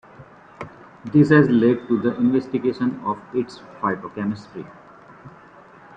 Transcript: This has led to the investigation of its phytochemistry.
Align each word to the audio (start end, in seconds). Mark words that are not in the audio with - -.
This 1.13 1.29
has 1.29 1.47
led 1.49 1.87
to 1.87 1.99
the 1.99 2.15
investigation 2.15 2.99
of 3.05 3.19
its 3.35 3.59
phytochemistry. 3.79 4.65